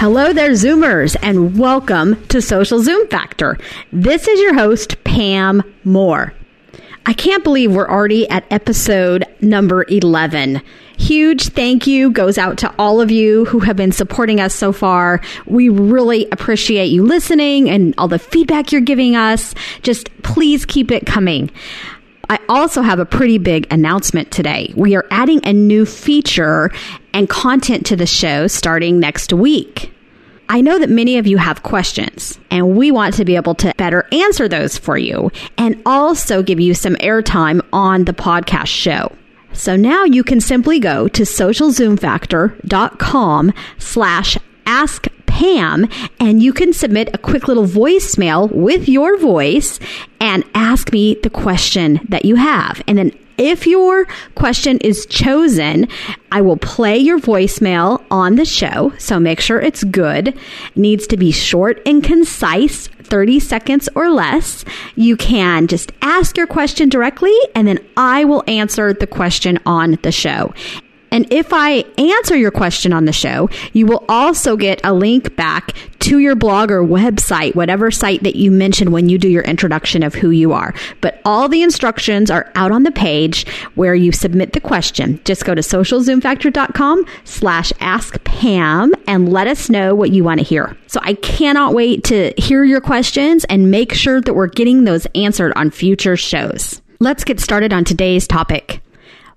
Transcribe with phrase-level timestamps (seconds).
[0.00, 3.58] Hello there, Zoomers, and welcome to Social Zoom Factor.
[3.90, 6.32] This is your host, Pam Moore.
[7.04, 10.62] I can't believe we're already at episode number 11.
[10.98, 14.70] Huge thank you goes out to all of you who have been supporting us so
[14.70, 15.20] far.
[15.46, 19.52] We really appreciate you listening and all the feedback you're giving us.
[19.82, 21.50] Just please keep it coming.
[22.30, 24.72] I also have a pretty big announcement today.
[24.76, 26.70] We are adding a new feature
[27.14, 29.92] and content to the show starting next week.
[30.50, 33.72] I know that many of you have questions, and we want to be able to
[33.76, 39.14] better answer those for you and also give you some airtime on the podcast show.
[39.52, 45.06] So now you can simply go to socialzoomfactor.com slash ask
[45.38, 49.78] Pam, and you can submit a quick little voicemail with your voice
[50.20, 52.82] and ask me the question that you have.
[52.88, 55.86] And then if your question is chosen,
[56.32, 58.92] I will play your voicemail on the show.
[58.98, 60.26] So make sure it's good.
[60.26, 60.36] It
[60.74, 64.64] needs to be short and concise, 30 seconds or less.
[64.96, 69.98] You can just ask your question directly and then I will answer the question on
[70.02, 70.52] the show.
[71.10, 75.34] And if I answer your question on the show, you will also get a link
[75.36, 79.42] back to your blog or website, whatever site that you mention when you do your
[79.42, 80.74] introduction of who you are.
[81.00, 85.20] But all the instructions are out on the page where you submit the question.
[85.24, 90.46] Just go to socialzoomfactor.com slash ask Pam and let us know what you want to
[90.46, 90.76] hear.
[90.86, 95.06] So I cannot wait to hear your questions and make sure that we're getting those
[95.14, 96.80] answered on future shows.
[97.00, 98.80] Let's get started on today's topic.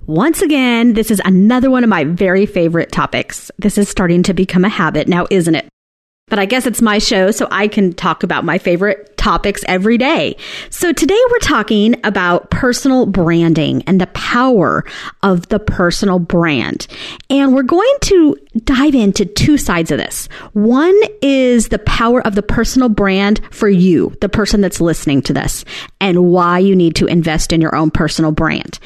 [0.07, 3.51] Once again, this is another one of my very favorite topics.
[3.59, 5.71] This is starting to become a habit now, isn't it?
[6.31, 9.97] But I guess it's my show, so I can talk about my favorite topics every
[9.97, 10.38] day.
[10.69, 14.86] So today we're talking about personal branding and the power
[15.22, 16.88] of the personal brand.
[17.30, 20.28] And we're going to dive into two sides of this.
[20.53, 25.34] One is the power of the personal brand for you, the person that's listening to
[25.34, 25.66] this,
[26.00, 28.80] and why you need to invest in your own personal brand.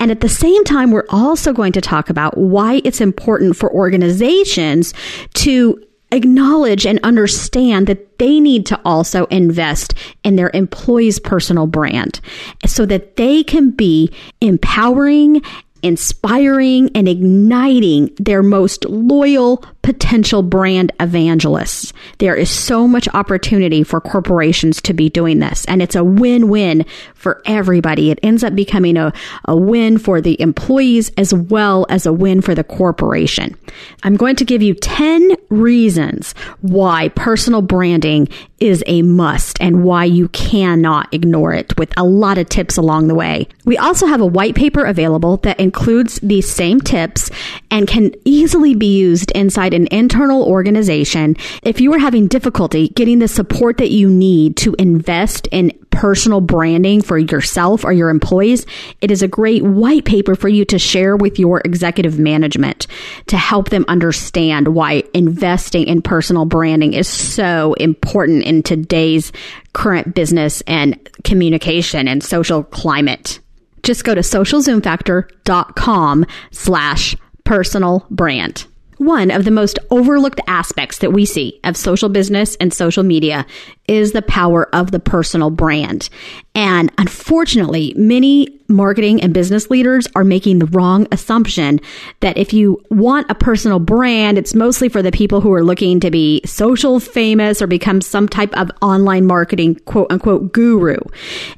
[0.00, 3.72] And at the same time, we're also going to talk about why it's important for
[3.72, 4.92] organizations
[5.34, 5.82] to
[6.12, 12.20] acknowledge and understand that they need to also invest in their employees' personal brand
[12.66, 15.42] so that they can be empowering
[15.82, 21.94] inspiring and igniting their most loyal potential brand evangelists.
[22.18, 26.50] There is so much opportunity for corporations to be doing this, and it's a win
[26.50, 26.84] win
[27.14, 28.10] for everybody.
[28.10, 29.14] It ends up becoming a,
[29.46, 33.56] a win for the employees as well as a win for the corporation.
[34.02, 38.28] I'm going to give you 10 reasons why personal branding
[38.60, 43.08] is a must and why you cannot ignore it with a lot of tips along
[43.08, 43.48] the way.
[43.64, 47.30] We also have a white paper available that includes these same tips
[47.70, 53.18] and can easily be used inside an internal organization if you are having difficulty getting
[53.18, 58.64] the support that you need to invest in personal branding for yourself or your employees,
[59.00, 62.86] it is a great white paper for you to share with your executive management
[63.26, 69.32] to help them understand why investing in personal branding is so important in today's
[69.72, 73.40] current business and communication and social climate.
[73.82, 78.68] Just go to socialzoomfactor.com slash personal brand.
[78.98, 83.46] One of the most overlooked aspects that we see of social business and social media
[83.88, 86.08] is the power of the personal brand.
[86.54, 91.80] And unfortunately, many marketing and business leaders are making the wrong assumption
[92.20, 96.00] that if you want a personal brand, it's mostly for the people who are looking
[96.00, 100.98] to be social famous or become some type of online marketing quote unquote guru.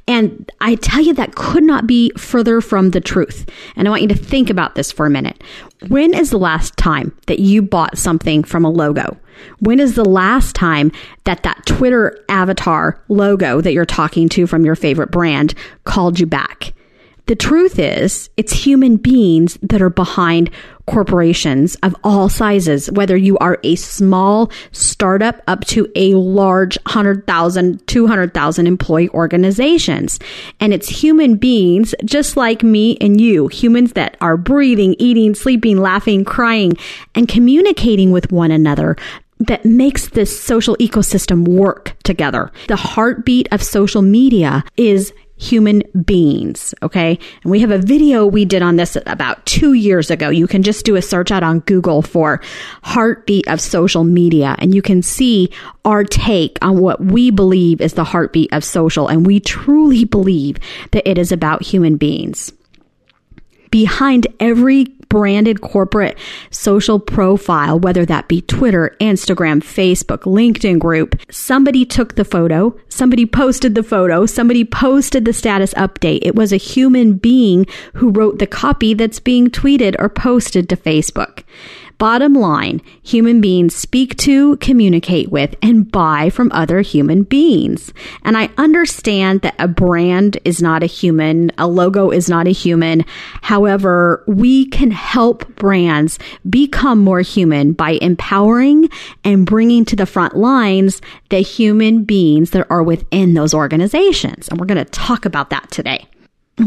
[0.06, 3.48] And I tell you, that could not be further from the truth.
[3.74, 5.42] And I want you to think about this for a minute.
[5.88, 9.16] When is the last time that you bought something from a logo?
[9.60, 10.92] When is the last time
[11.24, 15.54] that that Twitter avatar logo that you're talking to from your favorite brand
[15.84, 16.72] called you back?
[17.30, 20.50] The truth is, it's human beings that are behind
[20.86, 27.86] corporations of all sizes, whether you are a small startup up to a large 100,000,
[27.86, 30.18] 200,000 employee organizations.
[30.58, 35.76] And it's human beings just like me and you, humans that are breathing, eating, sleeping,
[35.76, 36.72] laughing, crying,
[37.14, 38.96] and communicating with one another
[39.38, 42.50] that makes this social ecosystem work together.
[42.66, 46.74] The heartbeat of social media is human beings.
[46.82, 47.18] Okay.
[47.42, 50.28] And we have a video we did on this about two years ago.
[50.28, 52.42] You can just do a search out on Google for
[52.82, 55.50] heartbeat of social media and you can see
[55.84, 59.08] our take on what we believe is the heartbeat of social.
[59.08, 60.58] And we truly believe
[60.92, 62.52] that it is about human beings.
[63.70, 66.16] Behind every branded corporate
[66.50, 73.26] social profile, whether that be Twitter, Instagram, Facebook, LinkedIn group, somebody took the photo, somebody
[73.26, 76.20] posted the photo, somebody posted the status update.
[76.22, 80.76] It was a human being who wrote the copy that's being tweeted or posted to
[80.76, 81.42] Facebook.
[82.00, 87.92] Bottom line, human beings speak to, communicate with, and buy from other human beings.
[88.24, 92.52] And I understand that a brand is not a human, a logo is not a
[92.52, 93.04] human.
[93.42, 96.18] However, we can help brands
[96.48, 98.88] become more human by empowering
[99.22, 104.48] and bringing to the front lines the human beings that are within those organizations.
[104.48, 106.08] And we're going to talk about that today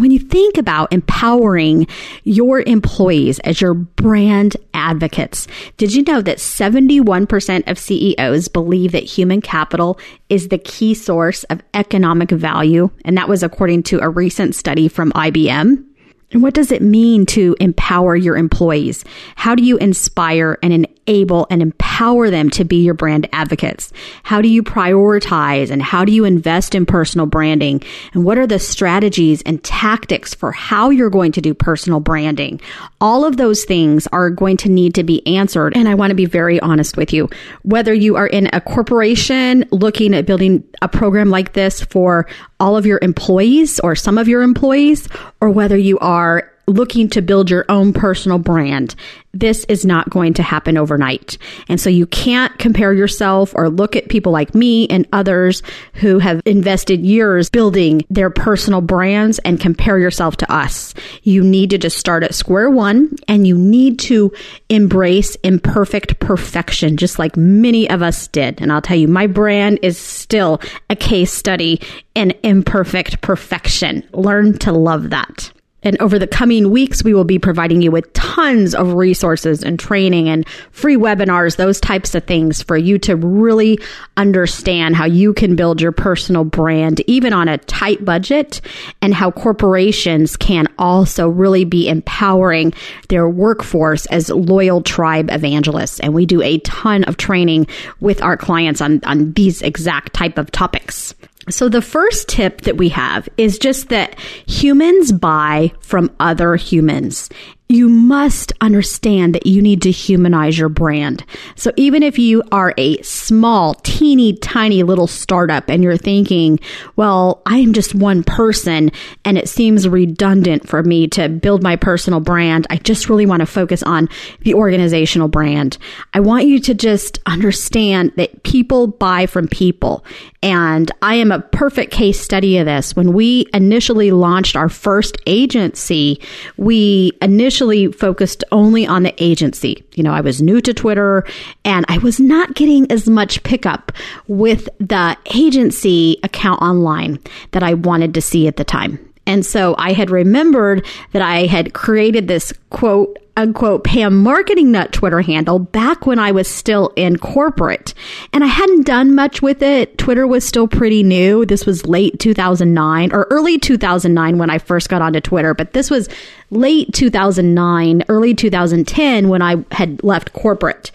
[0.01, 1.88] when you think about empowering
[2.24, 5.48] your employees as your brand advocates,
[5.78, 10.00] did you know that 71% of CEOs believe that human capital
[10.30, 12.90] is the key source of economic value?
[13.06, 15.86] And that was according to a recent study from IBM.
[16.31, 19.06] And what does it mean to empower your employees?
[19.36, 23.92] How do you inspire and enable and empower them to be your brand advocates?
[24.24, 27.84] How do you prioritize and how do you invest in personal branding?
[28.14, 32.62] And what are the strategies and tactics for how you're going to do personal branding?
[33.02, 35.76] All of those things are going to need to be answered.
[35.76, 37.30] And I want to be very honest with you.
[37.64, 42.28] Whether you are in a corporation looking at building a program like this for
[42.60, 45.08] all of your employees or some of your employees,
[45.42, 48.95] or whether you are looking to build your own personal brand
[49.33, 51.38] this is not going to happen overnight.
[51.68, 55.63] And so you can't compare yourself or look at people like me and others
[55.94, 60.94] who have invested years building their personal brands and compare yourself to us.
[61.24, 64.31] You need to just start at square one and you need to
[64.69, 68.62] embrace imperfect perfection, just like many of us did.
[68.62, 70.62] And I'll tell you, my brand is still
[70.92, 71.81] a case study
[72.13, 74.07] in imperfect perfection.
[74.13, 75.53] Learn to love that.
[75.84, 79.80] And over the coming weeks, we will be providing you with tons of resources and
[79.80, 83.80] training and free webinars, those types of things for you to really
[84.18, 88.62] understand how you can build your personal brand, even on a tight budget,
[89.02, 92.74] and how corporations can also really be empowering
[93.10, 96.00] their workforce as loyal tribe evangelists.
[96.00, 97.68] And we do a ton of training
[98.00, 101.14] with our clients on, on these exact type of topics.
[101.50, 104.18] So the first tip that we have is just that
[104.48, 107.30] humans buy from other humans
[107.69, 111.25] you must understand that you need to humanize your brand.
[111.56, 116.60] So even if you are a small, teeny tiny little startup and you're thinking,
[116.98, 118.92] well, I am just one person
[119.24, 122.68] and it seems redundant for me to build my personal brand.
[122.69, 124.10] I just really want to focus on
[124.42, 125.77] the organizational brand.
[126.13, 130.06] I want you to just understand that people buy from people.
[130.44, 132.95] And I am a perfect case study of this.
[132.95, 136.19] When we initially launched our first agency,
[136.57, 139.86] we initially initially focused only on the agency.
[139.94, 141.24] You know, I was new to Twitter
[141.63, 143.92] and I was not getting as much pickup
[144.27, 147.20] with the agency account online
[147.51, 148.98] that I wanted to see at the time.
[149.27, 154.92] And so I had remembered that I had created this quote unquote Pam Marketing Nut
[154.92, 157.94] Twitter handle back when I was still in corporate.
[158.32, 159.98] And I hadn't done much with it.
[159.98, 161.46] Twitter was still pretty new.
[161.46, 165.90] This was late 2009 or early 2009 when I first got onto Twitter, but this
[165.90, 166.10] was
[166.52, 170.92] late 2009, early 2010 when I had left corporate.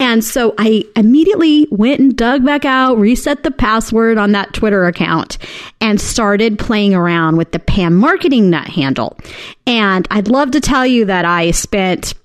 [0.00, 4.86] And so I immediately went and dug back out, reset the password on that Twitter
[4.86, 5.36] account,
[5.80, 9.18] and started playing around with the Pam Marketing Nut handle.
[9.66, 12.21] And I'd love to tell you that I spent it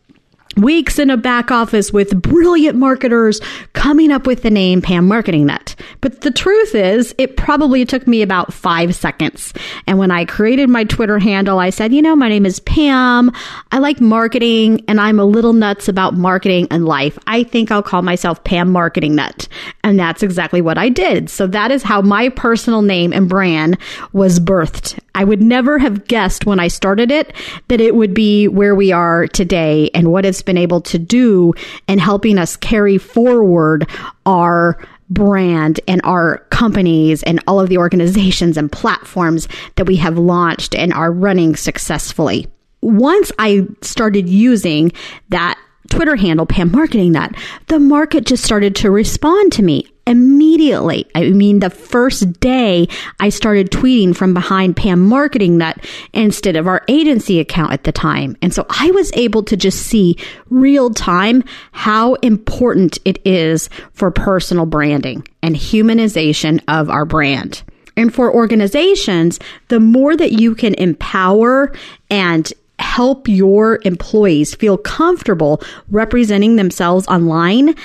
[0.57, 3.39] weeks in a back office with brilliant marketers
[3.73, 5.75] coming up with the name Pam Marketing Nut.
[6.01, 9.53] But the truth is, it probably took me about five seconds.
[9.85, 13.31] And when I created my Twitter handle, I said, you know, my name is Pam.
[13.71, 17.17] I like marketing and I'm a little nuts about marketing and life.
[17.27, 19.47] I think I'll call myself Pam Marketing Nut.
[19.83, 21.29] And that's exactly what I did.
[21.29, 23.77] So that is how my personal name and brand
[24.13, 24.99] was birthed.
[25.15, 27.33] I would never have guessed when I started it
[27.69, 31.53] that it would be where we are today and what it's been able to do
[31.87, 33.87] in helping us carry forward
[34.25, 40.17] our brand and our companies and all of the organizations and platforms that we have
[40.17, 42.47] launched and are running successfully.
[42.81, 44.91] Once I started using
[45.29, 47.33] that Twitter handle, Pam Marketing Nut,
[47.67, 51.05] the market just started to respond to me immediately.
[51.13, 52.87] I mean, the first day
[53.19, 55.77] I started tweeting from behind Pam Marketing Nut
[56.13, 58.37] instead of our agency account at the time.
[58.41, 60.17] And so I was able to just see
[60.49, 67.63] real time how important it is for personal branding and humanization of our brand.
[67.97, 71.73] And for organizations, the more that you can empower
[72.09, 77.75] and help your employees feel comfortable representing themselves online,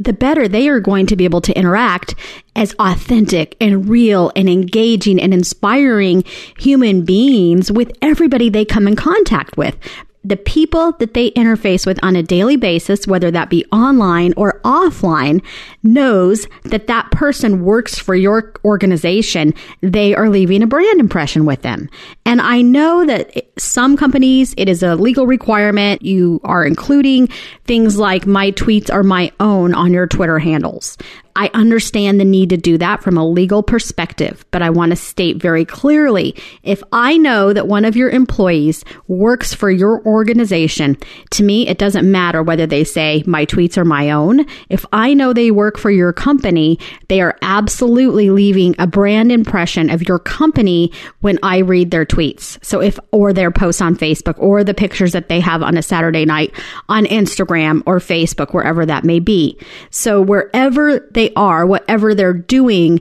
[0.00, 2.14] the better they are going to be able to interact
[2.56, 6.24] as authentic and real and engaging and inspiring
[6.58, 9.76] human beings with everybody they come in contact with
[10.24, 14.60] the people that they interface with on a daily basis, whether that be online or
[14.64, 15.42] offline,
[15.82, 19.54] knows that that person works for your organization.
[19.80, 21.88] They are leaving a brand impression with them.
[22.26, 26.02] And I know that some companies, it is a legal requirement.
[26.02, 27.28] You are including
[27.64, 30.98] things like my tweets are my own on your Twitter handles.
[31.38, 34.96] I understand the need to do that from a legal perspective, but I want to
[34.96, 40.96] state very clearly if I know that one of your employees works for your organization,
[41.30, 44.46] to me, it doesn't matter whether they say my tweets are my own.
[44.68, 49.90] If I know they work for your company, they are absolutely leaving a brand impression
[49.90, 50.90] of your company
[51.20, 52.58] when I read their tweets.
[52.64, 55.82] So if, or their posts on Facebook or the pictures that they have on a
[55.82, 56.52] Saturday night
[56.88, 59.56] on Instagram or Facebook, wherever that may be.
[59.90, 63.00] So wherever they are, whatever they're doing,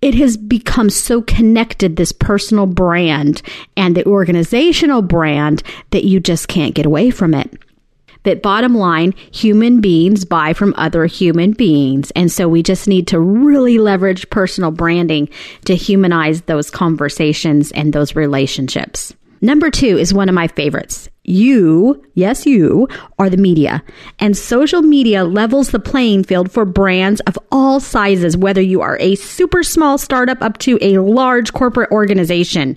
[0.00, 3.40] it has become so connected, this personal brand
[3.76, 7.50] and the organizational brand, that you just can't get away from it.
[8.24, 12.10] That bottom line, human beings buy from other human beings.
[12.12, 15.28] And so we just need to really leverage personal branding
[15.66, 19.14] to humanize those conversations and those relationships.
[19.40, 21.08] Number two is one of my favorites.
[21.24, 22.86] You, yes, you,
[23.18, 23.82] are the media.
[24.18, 28.98] And social media levels the playing field for brands of all sizes, whether you are
[29.00, 32.76] a super small startup up to a large corporate organization.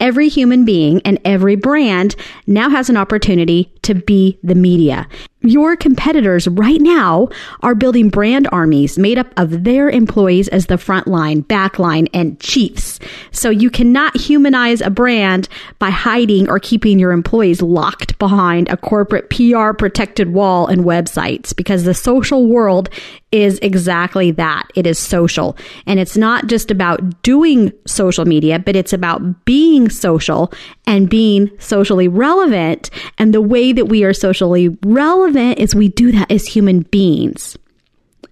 [0.00, 2.16] Every human being and every brand
[2.48, 5.06] now has an opportunity to be the media.
[5.44, 7.28] Your competitors right now
[7.62, 12.08] are building brand armies made up of their employees as the front line, back line,
[12.14, 12.98] and chiefs.
[13.30, 18.78] So you cannot humanize a brand by hiding or keeping your employees locked behind a
[18.78, 22.88] corporate PR protected wall and websites because the social world
[23.30, 24.68] is exactly that.
[24.74, 25.58] It is social.
[25.86, 30.52] And it's not just about doing social media, but it's about being social
[30.86, 32.90] and being socially relevant.
[33.18, 37.56] And the way that we are socially relevant is we do that as human beings.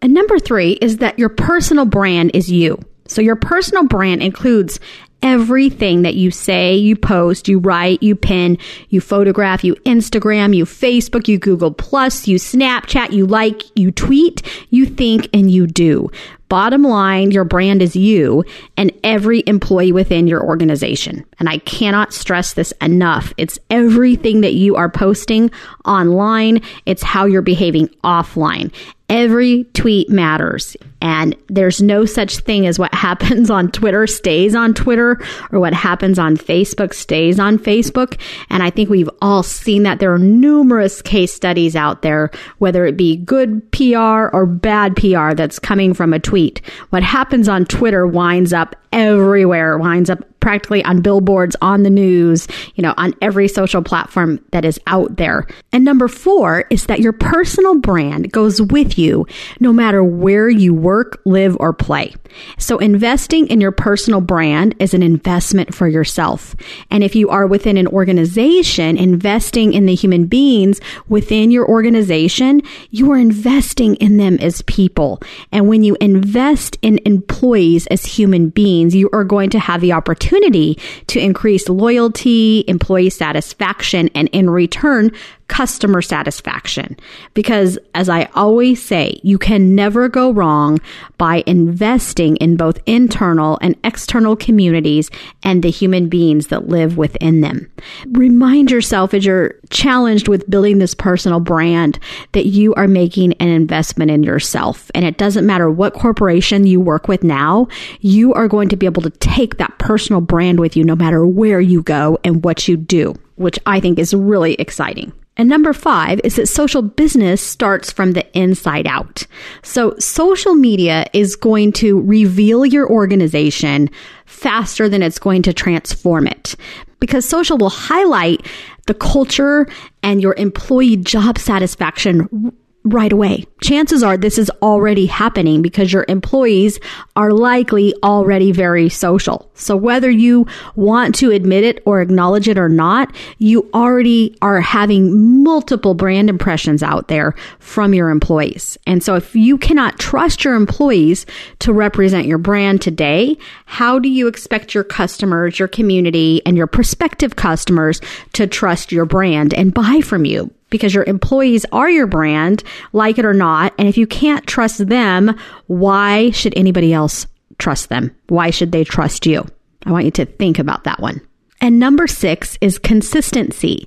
[0.01, 2.79] And number three is that your personal brand is you.
[3.07, 4.81] So your personal brand includes
[5.23, 10.65] everything that you say, you post, you write, you pin, you photograph, you Instagram, you
[10.65, 16.11] Facebook, you Google Plus, you Snapchat, you like, you tweet, you think, and you do.
[16.49, 18.45] Bottom line, your brand is you
[18.77, 21.25] and every employee within your organization.
[21.39, 23.33] And I cannot stress this enough.
[23.39, 25.51] It's everything that you are posting
[25.87, 26.61] online.
[26.85, 28.71] It's how you're behaving offline.
[29.09, 30.77] Every tweet matters.
[31.03, 35.75] And there's no such thing as what happens on Twitter stays on Twitter or what
[35.75, 38.19] happens on Facebook stays on Facebook.
[38.49, 42.87] And I think we've all seen that there are numerous case studies out there, whether
[42.87, 46.65] it be good PR or bad PR that's coming from a tweet.
[46.91, 52.47] What happens on Twitter winds up everywhere, winds up practically on billboards, on the news,
[52.75, 55.47] you know, on every social platform that is out there.
[55.73, 59.27] And number four is that your personal brand goes with you
[59.61, 60.92] no matter where you work,
[61.25, 62.15] live, or play.
[62.59, 66.55] So investing in your personal brand is an investment for yourself.
[66.91, 72.63] And if you are within an organization, investing in the human beings within your organization,
[72.91, 75.21] you are investing in them as people.
[75.51, 79.93] And when you invest in employees as human beings, you are going to have the
[79.93, 85.13] opportunity to increase loyalty, employee satisfaction, and in return,
[85.53, 86.97] customer satisfaction.
[87.35, 90.81] Because as I always say, you can never go wrong
[91.19, 95.11] by investing in both internal and external communities
[95.43, 97.71] and the human beings that live within them.
[98.13, 101.99] Remind yourself as you're challenged with building this personal brand
[102.33, 104.91] that you are making an investment in yourself.
[104.95, 107.69] And it doesn't matter what corporation you work with now,
[108.01, 111.27] you are going to be able to take that personal brand with you no matter
[111.27, 115.13] where you go and what you do, which I think is really exciting.
[115.37, 119.27] And number five is that social business starts from the inside out.
[119.63, 123.89] So social media is going to reveal your organization
[124.27, 126.55] faster than it's going to transform it
[127.01, 128.47] because social will highlight
[128.87, 129.67] the culture
[130.03, 132.53] and your employee job satisfaction
[132.85, 133.47] right away.
[133.63, 136.81] Chances are this is already happening because your employees
[137.15, 139.51] are likely already very social.
[139.55, 144.61] So whether you want to admit it or acknowledge it or not, you already are
[144.61, 148.77] having multiple brand impressions out there from your employees.
[148.87, 151.25] And so if you cannot trust your employees
[151.61, 156.67] to represent your brand today, how do you expect your customers, your community, and your
[156.67, 158.01] prospective customers
[158.33, 160.53] to trust your brand and buy from you?
[160.73, 163.73] Because your employees are your brand, like it or not.
[163.79, 165.39] And if you can't trust them,
[165.69, 168.13] why should anybody else trust them?
[168.29, 169.47] Why should they trust you?
[169.87, 171.21] I want you to think about that one.
[171.61, 173.87] And number six is consistency.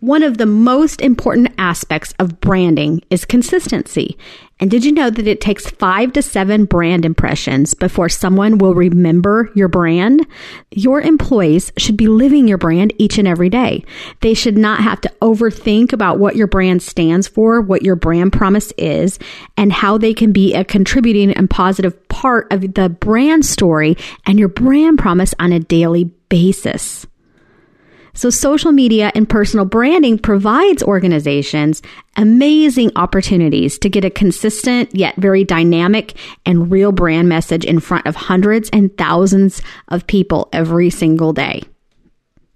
[0.00, 4.16] One of the most important aspects of branding is consistency.
[4.58, 8.74] And did you know that it takes five to seven brand impressions before someone will
[8.74, 10.26] remember your brand?
[10.70, 13.84] Your employees should be living your brand each and every day.
[14.22, 18.32] They should not have to overthink about what your brand stands for, what your brand
[18.32, 19.18] promise is,
[19.58, 24.38] and how they can be a contributing and positive part of the brand story and
[24.38, 27.06] your brand promise on a daily basis.
[28.20, 31.80] So social media and personal branding provides organizations
[32.18, 36.12] amazing opportunities to get a consistent yet very dynamic
[36.44, 41.62] and real brand message in front of hundreds and thousands of people every single day.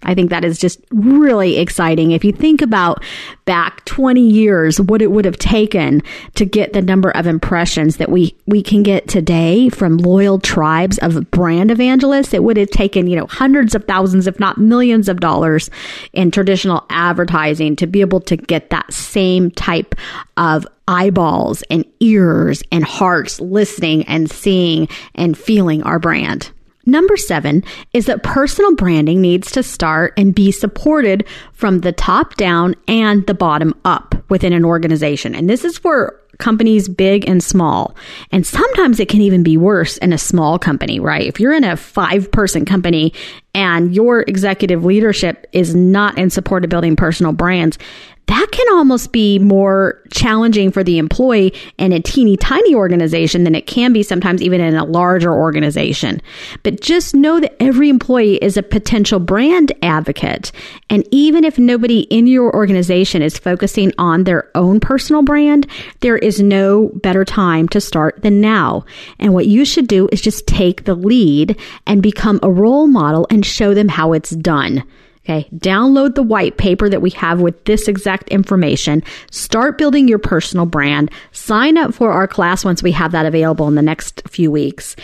[0.04, 2.12] I think that is just really exciting.
[2.12, 3.02] If you think about
[3.44, 6.02] back 20 years, what it would have taken
[6.34, 10.99] to get the number of impressions that we, we can get today from loyal tribes
[10.99, 15.08] of brand evangelists, it would have taken, you know, hundreds of thousands, if not millions
[15.08, 15.70] of dollars
[16.12, 19.94] in traditional advertising to be able to get that same type
[20.37, 26.50] of eyeballs and ears and hearts listening and seeing and feeling our brand.
[26.86, 32.36] Number seven is that personal branding needs to start and be supported from the top
[32.36, 35.34] down and the bottom up within an organization.
[35.34, 37.94] And this is for companies big and small.
[38.32, 41.26] And sometimes it can even be worse in a small company, right?
[41.26, 43.12] If you're in a five person company
[43.54, 47.78] and your executive leadership is not in support of building personal brands,
[48.26, 53.54] that can almost be more challenging for the employee in a teeny tiny organization than
[53.54, 56.22] it can be sometimes even in a larger organization.
[56.62, 60.52] But just know that every employee is a potential brand advocate.
[60.88, 65.66] And even if nobody in your organization is focusing on their own personal brand,
[66.00, 68.84] there is no better time to start than now.
[69.18, 73.26] And what you should do is just take the lead and become a role model
[73.28, 74.84] and show them how it's done.
[75.24, 75.48] Okay.
[75.56, 79.02] Download the white paper that we have with this exact information.
[79.30, 81.10] Start building your personal brand.
[81.32, 84.96] Sign up for our class once we have that available in the next few weeks.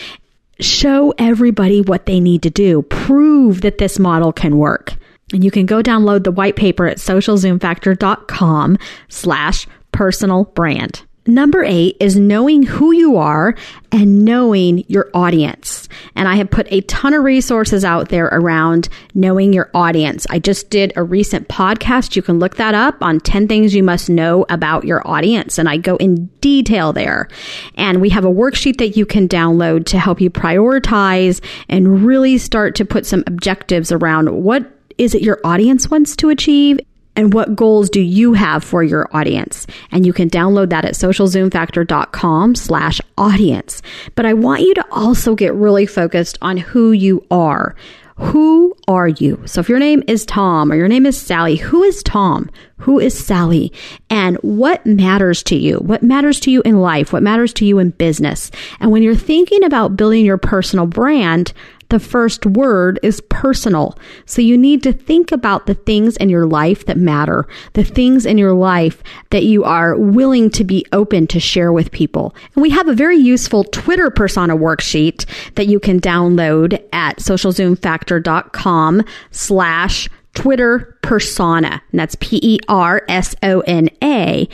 [0.61, 2.83] Show everybody what they need to do.
[2.83, 4.95] Prove that this model can work.
[5.33, 8.79] And you can go download the white paper at socialzoomfactor.com
[9.09, 11.03] slash personal brand.
[11.31, 13.55] Number eight is knowing who you are
[13.93, 15.89] and knowing your audience.
[16.17, 20.27] And I have put a ton of resources out there around knowing your audience.
[20.29, 22.17] I just did a recent podcast.
[22.17, 25.57] You can look that up on 10 things you must know about your audience.
[25.57, 27.29] And I go in detail there.
[27.77, 32.39] And we have a worksheet that you can download to help you prioritize and really
[32.39, 36.79] start to put some objectives around what is it your audience wants to achieve
[37.17, 39.67] and what goals do you have for your audience?
[39.91, 43.83] And you can download that at socialzoomfactor.com slash audience.
[44.15, 47.75] But I want you to also get really focused on who you are.
[48.17, 49.43] Who are you?
[49.47, 52.51] So if your name is Tom or your name is Sally, who is Tom?
[52.77, 53.73] Who is Sally?
[54.11, 55.79] And what matters to you?
[55.79, 57.15] What matters to you in life?
[57.15, 58.51] What matters to you in business?
[58.79, 61.55] And when you're thinking about building your personal brand,
[61.91, 63.99] the first word is personal.
[64.27, 68.25] So you need to think about the things in your life that matter, the things
[68.25, 72.35] in your life that you are willing to be open to share with people.
[72.55, 79.05] And we have a very useful Twitter persona worksheet that you can download at socialzoomfactor.com
[79.31, 84.49] slash Twitter persona, and that's P E R S O N A.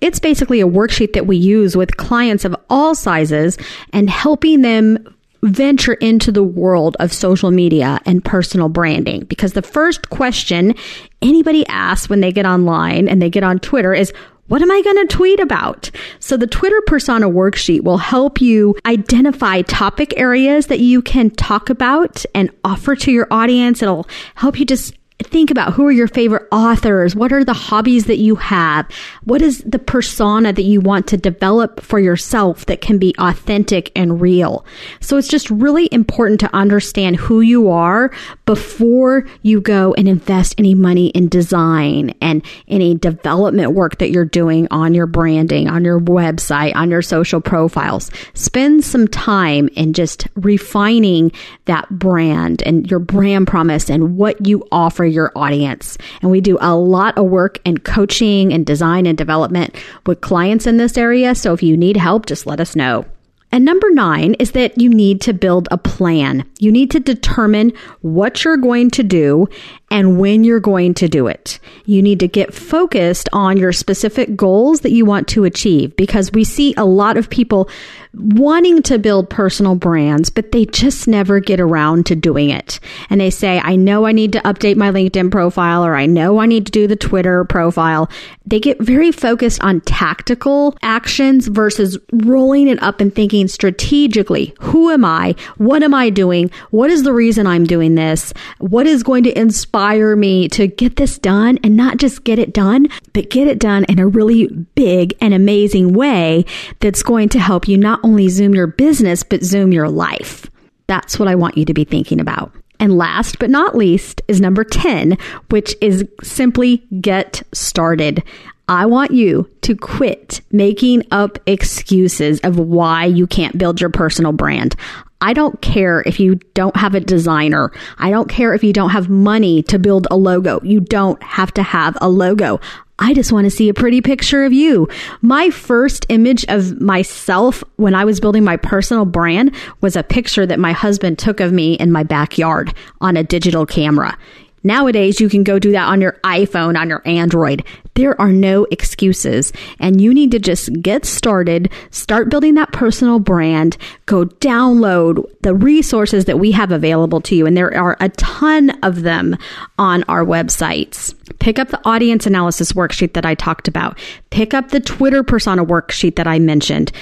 [0.00, 3.58] It's basically a worksheet that we use with clients of all sizes
[3.92, 9.24] and helping them venture into the world of social media and personal branding.
[9.24, 10.74] Because the first question
[11.22, 14.12] anybody asks when they get online and they get on Twitter is,
[14.48, 15.90] what am I going to tweet about?
[16.20, 21.68] So the Twitter persona worksheet will help you identify topic areas that you can talk
[21.68, 23.82] about and offer to your audience.
[23.82, 27.16] It'll help you just think about who are your favorite authors?
[27.16, 28.88] What are the hobbies that you have?
[29.24, 33.90] What is the persona that you want to develop for yourself that can be authentic
[33.96, 34.64] and real?
[35.00, 38.12] So it's just really important to understand who you are
[38.46, 44.24] before you go and invest any money in design and any development work that you're
[44.24, 48.10] doing on your branding, on your website, on your social profiles.
[48.34, 51.32] Spend some time in just refining
[51.64, 55.98] that brand and your brand promise and what you offer your audience.
[56.22, 59.74] And we do a lot of work in coaching and design and development
[60.06, 61.34] with clients in this area.
[61.34, 63.04] So if you need help, just let us know.
[63.50, 66.44] And number nine is that you need to build a plan.
[66.58, 69.48] You need to determine what you're going to do
[69.90, 71.58] and when you're going to do it.
[71.86, 76.30] You need to get focused on your specific goals that you want to achieve because
[76.32, 77.70] we see a lot of people
[78.18, 82.80] wanting to build personal brands, but they just never get around to doing it.
[83.10, 86.38] And they say, I know I need to update my LinkedIn profile or I know
[86.38, 88.10] I need to do the Twitter profile.
[88.46, 94.54] They get very focused on tactical actions versus rolling it up and thinking strategically.
[94.60, 95.34] Who am I?
[95.56, 96.50] What am I doing?
[96.70, 98.32] What is the reason I'm doing this?
[98.58, 102.52] What is going to inspire me to get this done and not just get it
[102.52, 106.44] done, but get it done in a really big and amazing way
[106.80, 110.50] that's going to help you not only zoom your business, but zoom your life.
[110.86, 112.52] That's what I want you to be thinking about.
[112.80, 115.18] And last but not least is number 10,
[115.50, 118.22] which is simply get started.
[118.68, 124.32] I want you to quit making up excuses of why you can't build your personal
[124.32, 124.74] brand.
[125.20, 127.72] I don't care if you don't have a designer.
[127.98, 130.60] I don't care if you don't have money to build a logo.
[130.62, 132.60] You don't have to have a logo.
[132.98, 134.88] I just want to see a pretty picture of you.
[135.22, 140.46] My first image of myself when I was building my personal brand was a picture
[140.46, 144.18] that my husband took of me in my backyard on a digital camera.
[144.68, 147.64] Nowadays, you can go do that on your iPhone, on your Android.
[147.94, 149.50] There are no excuses.
[149.80, 155.54] And you need to just get started, start building that personal brand, go download the
[155.54, 157.46] resources that we have available to you.
[157.46, 159.38] And there are a ton of them
[159.78, 161.14] on our websites.
[161.38, 163.98] Pick up the audience analysis worksheet that I talked about.
[164.28, 166.92] Pick up the Twitter persona worksheet that I mentioned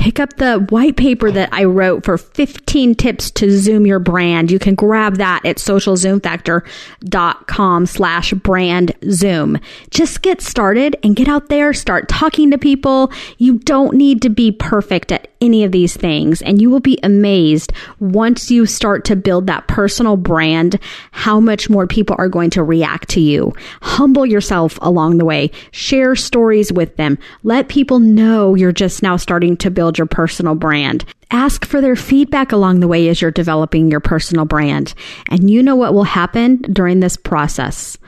[0.00, 4.50] pick up the white paper that I wrote for 15 tips to zoom your brand.
[4.50, 9.58] You can grab that at socialzoomfactor.com slash brand zoom.
[9.90, 13.12] Just get started and get out there, start talking to people.
[13.36, 16.42] You don't need to be perfect at any of these things.
[16.42, 20.78] And you will be amazed once you start to build that personal brand,
[21.12, 23.54] how much more people are going to react to you.
[23.82, 25.50] Humble yourself along the way.
[25.72, 27.18] Share stories with them.
[27.42, 31.04] Let people know you're just now starting to build build your personal brand.
[31.32, 34.94] Ask for their feedback along the way as you're developing your personal brand.
[35.28, 37.98] And you know what will happen during this process.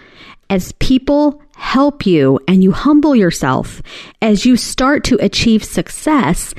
[0.49, 3.83] As people help you and you humble yourself,
[4.21, 6.55] as you start to achieve success,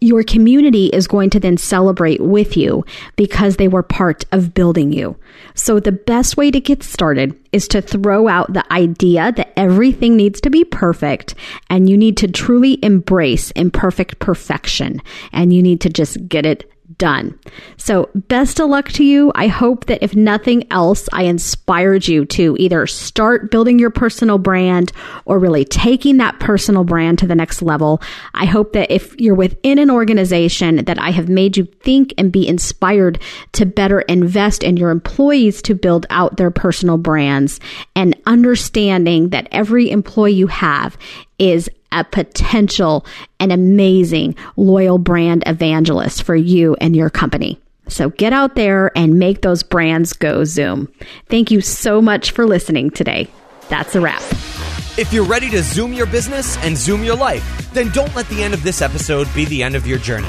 [0.00, 2.84] your community is going to then celebrate with you
[3.16, 5.16] because they were part of building you.
[5.54, 10.16] So the best way to get started is to throw out the idea that everything
[10.16, 11.34] needs to be perfect
[11.68, 16.70] and you need to truly embrace imperfect perfection and you need to just get it
[16.96, 17.38] done.
[17.76, 19.30] So, best of luck to you.
[19.34, 24.38] I hope that if nothing else, I inspired you to either start building your personal
[24.38, 24.92] brand
[25.26, 28.00] or really taking that personal brand to the next level.
[28.34, 32.32] I hope that if you're within an organization that I have made you think and
[32.32, 33.20] be inspired
[33.52, 37.60] to better invest in your employees to build out their personal brands
[37.94, 40.96] and understanding that every employee you have
[41.38, 43.06] is a potential
[43.40, 47.58] and amazing loyal brand evangelist for you and your company.
[47.88, 50.92] So get out there and make those brands go Zoom.
[51.26, 53.28] Thank you so much for listening today.
[53.68, 54.22] That's a wrap.
[54.98, 58.42] If you're ready to Zoom your business and Zoom your life, then don't let the
[58.42, 60.28] end of this episode be the end of your journey.